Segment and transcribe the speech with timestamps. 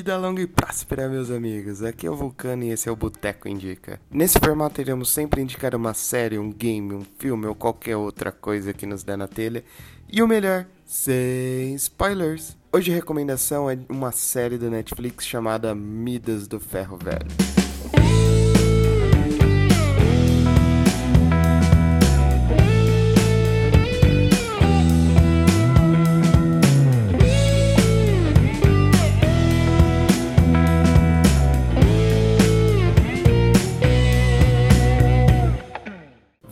[0.00, 1.82] Vida longa e próspera, meus amigos.
[1.82, 4.00] Aqui é o Vulcano e esse é o Boteco Indica.
[4.10, 8.72] Nesse formato iremos sempre indicar uma série, um game, um filme ou qualquer outra coisa
[8.72, 9.62] que nos dê na telha.
[10.10, 12.56] E o melhor, sem spoilers.
[12.72, 17.59] Hoje a recomendação é uma série do Netflix chamada Midas do Ferro Velho.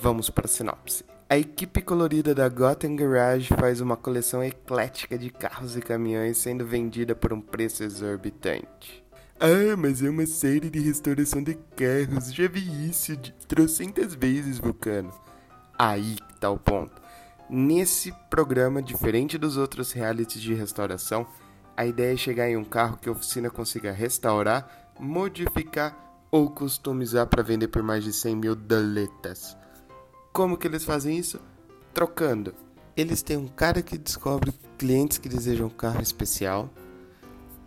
[0.09, 1.05] Vamos para a sinopse.
[1.29, 6.65] A equipe colorida da Gotham Garage faz uma coleção eclética de carros e caminhões sendo
[6.65, 9.05] vendida por um preço exorbitante.
[9.39, 12.33] Ah, mas é uma série de restauração de carros.
[12.33, 15.13] Já vi isso de trocentas vezes, Vulcano.
[15.79, 17.03] Aí tá o ponto.
[17.51, 21.27] Nesse programa, diferente dos outros realities de restauração,
[21.77, 27.27] a ideia é chegar em um carro que a oficina consiga restaurar, modificar ou customizar
[27.27, 29.58] para vender por mais de 100 mil doletas.
[30.39, 31.41] Como que eles fazem isso?
[31.93, 32.55] Trocando.
[32.97, 36.71] Eles têm um cara que descobre clientes que desejam um carro especial.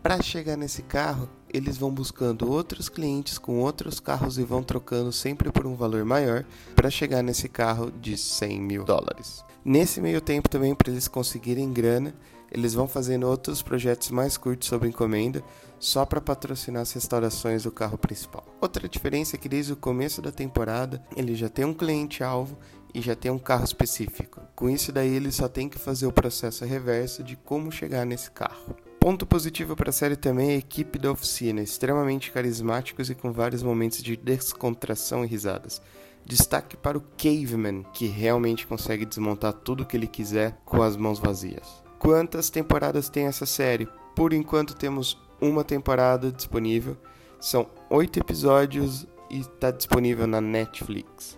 [0.01, 5.11] Para chegar nesse carro, eles vão buscando outros clientes com outros carros e vão trocando
[5.11, 9.43] sempre por um valor maior para chegar nesse carro de 100 mil dólares.
[9.65, 12.15] Nesse meio tempo também, para eles conseguirem grana,
[12.51, 15.43] eles vão fazendo outros projetos mais curtos sobre encomenda,
[15.79, 18.45] só para patrocinar as restaurações do carro principal.
[18.59, 22.57] Outra diferença é que desde o começo da temporada ele já tem um cliente-alvo
[22.93, 24.41] e já tem um carro específico.
[24.55, 28.29] Com isso daí ele só tem que fazer o processo reverso de como chegar nesse
[28.29, 28.75] carro.
[28.99, 33.31] Ponto positivo para a série também é a equipe da oficina, extremamente carismáticos e com
[33.31, 35.81] vários momentos de descontração e risadas.
[36.23, 40.95] Destaque para o Caveman, que realmente consegue desmontar tudo o que ele quiser com as
[40.95, 41.81] mãos vazias.
[42.01, 43.87] Quantas temporadas tem essa série?
[44.15, 46.97] Por enquanto temos uma temporada disponível.
[47.39, 51.37] São oito episódios e está disponível na Netflix.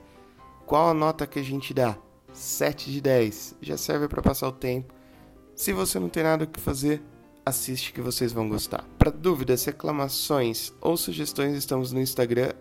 [0.66, 1.98] Qual a nota que a gente dá?
[2.32, 3.58] 7 de 10.
[3.62, 4.94] Já serve para passar o tempo.
[5.54, 7.04] Se você não tem nada o que fazer,
[7.46, 8.86] assiste que vocês vão gostar.
[8.98, 12.54] Para dúvidas, reclamações ou sugestões, estamos no Instagram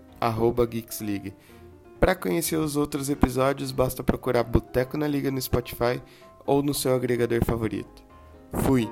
[0.69, 1.37] @geeksleague.
[2.03, 6.03] Para conhecer os outros episódios, basta procurar Boteco na Liga no Spotify
[6.45, 8.03] ou no seu agregador favorito.
[8.65, 8.91] Fui!